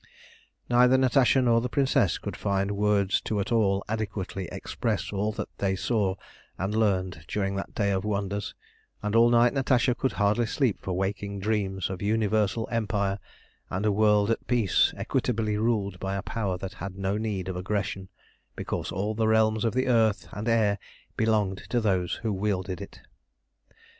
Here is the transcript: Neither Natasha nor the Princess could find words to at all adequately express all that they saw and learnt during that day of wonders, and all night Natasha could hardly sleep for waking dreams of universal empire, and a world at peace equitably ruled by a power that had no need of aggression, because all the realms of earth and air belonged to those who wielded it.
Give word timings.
Neither 0.67 0.97
Natasha 0.97 1.43
nor 1.43 1.61
the 1.61 1.69
Princess 1.69 2.17
could 2.17 2.35
find 2.35 2.71
words 2.71 3.21
to 3.21 3.39
at 3.39 3.51
all 3.51 3.83
adequately 3.87 4.49
express 4.51 5.13
all 5.13 5.31
that 5.33 5.55
they 5.59 5.75
saw 5.75 6.15
and 6.57 6.73
learnt 6.73 7.19
during 7.27 7.55
that 7.57 7.75
day 7.75 7.91
of 7.91 8.03
wonders, 8.03 8.55
and 9.03 9.15
all 9.15 9.29
night 9.29 9.53
Natasha 9.53 9.93
could 9.93 10.13
hardly 10.13 10.47
sleep 10.47 10.79
for 10.81 10.93
waking 10.93 11.39
dreams 11.39 11.87
of 11.87 12.01
universal 12.01 12.67
empire, 12.71 13.19
and 13.69 13.85
a 13.85 13.91
world 13.91 14.31
at 14.31 14.47
peace 14.47 14.91
equitably 14.97 15.55
ruled 15.55 15.99
by 15.99 16.15
a 16.15 16.23
power 16.23 16.57
that 16.57 16.73
had 16.81 16.97
no 16.97 17.15
need 17.15 17.47
of 17.47 17.55
aggression, 17.55 18.09
because 18.55 18.91
all 18.91 19.13
the 19.13 19.27
realms 19.27 19.63
of 19.63 19.75
earth 19.75 20.27
and 20.31 20.49
air 20.49 20.79
belonged 21.15 21.59
to 21.69 21.79
those 21.79 22.15
who 22.23 22.33
wielded 22.33 22.81
it. 22.81 23.01